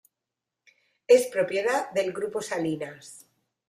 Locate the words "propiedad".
1.27-1.91